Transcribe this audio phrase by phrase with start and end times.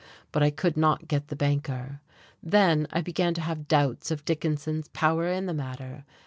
[0.31, 2.01] But I could not get the banker.
[2.41, 6.05] Then I began to have doubts of Dickinson's power in the matter.